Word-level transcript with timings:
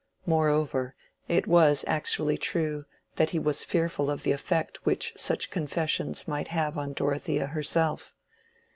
Moreover, 0.25 0.95
it 1.27 1.45
was 1.45 1.85
actually 1.87 2.35
true 2.35 2.85
that 3.17 3.29
he 3.29 3.37
was 3.37 3.63
fearful 3.63 4.09
of 4.09 4.23
the 4.23 4.31
effect 4.31 4.83
which 4.83 5.13
such 5.15 5.51
confessions 5.51 6.27
might 6.27 6.47
have 6.47 6.75
on 6.75 6.93
Dorothea 6.93 7.45
herself. 7.45 8.15